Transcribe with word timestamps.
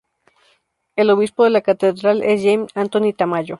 El 0.95 1.11
obispo 1.11 1.43
de 1.43 1.51
la 1.51 1.61
catedral 1.61 2.23
es 2.23 2.41
James 2.43 2.71
Anthony 2.73 3.13
Tamayo. 3.15 3.49